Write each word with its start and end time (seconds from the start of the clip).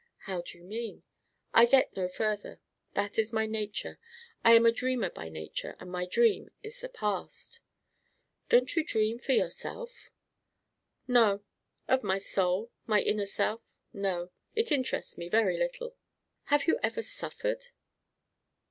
"How 0.21 0.41
do 0.41 0.57
you 0.57 0.63
mean?" 0.63 1.03
"I 1.53 1.67
get 1.67 1.95
no 1.95 2.07
further. 2.07 2.59
That 2.95 3.19
is 3.19 3.31
my 3.31 3.45
nature. 3.45 3.99
I 4.43 4.53
am 4.55 4.65
a 4.65 4.71
dreamer 4.71 5.11
by 5.11 5.29
nature; 5.29 5.75
and 5.79 5.91
my 5.91 6.07
dream 6.07 6.49
is 6.63 6.81
the 6.81 6.89
past." 6.89 7.59
"Don't 8.49 8.75
you 8.75 8.83
dream 8.83 9.19
of 9.19 9.29
yourself?" 9.29 10.09
"No. 11.07 11.43
Of 11.87 12.03
my 12.03 12.17
soul, 12.17 12.71
my 12.87 13.01
inner 13.03 13.27
self? 13.27 13.77
No. 13.93 14.31
It 14.55 14.71
interests 14.71 15.19
me 15.19 15.29
very 15.29 15.55
little." 15.55 15.95
"Have 16.45 16.65
you 16.65 16.79
ever 16.81 17.03
suffered?" 17.03 17.65